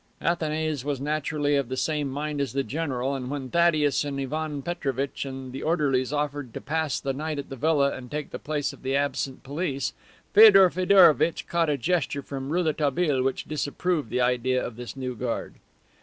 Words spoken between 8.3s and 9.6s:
the place of the absent